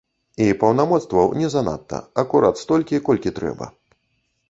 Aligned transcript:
І 0.45 0.45
паўнамоцтваў 0.63 1.27
не 1.43 1.51
занадта, 1.57 2.01
акурат 2.25 2.55
столькі, 2.65 3.05
колькі 3.11 3.37
трэба. 3.41 3.73